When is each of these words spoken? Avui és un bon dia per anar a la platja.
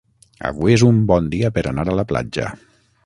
Avui 0.49 0.77
és 0.77 0.83
un 0.87 1.03
bon 1.11 1.27
dia 1.35 1.51
per 1.59 1.65
anar 1.73 1.87
a 1.93 1.99
la 2.01 2.07
platja. 2.13 2.49